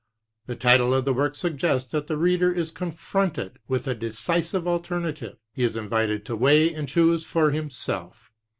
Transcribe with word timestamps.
The 0.47 0.55
title 0.55 0.95
of 0.95 1.05
the 1.05 1.13
work 1.13 1.35
suggests 1.35 1.91
that 1.91 2.07
the 2.07 2.17
reader 2.17 2.51
is 2.51 2.71
confronted 2.71 3.59
with 3.67 3.87
a 3.87 3.93
decisive 3.93 4.67
alternative; 4.67 5.37
he 5.53 5.63
is 5.63 5.75
invited 5.77 6.25
to 6.25 6.35
weigh 6.35 6.73
and 6.73 6.89
choose 6.89 7.23
for 7.23 7.51
himself. 7.51 8.31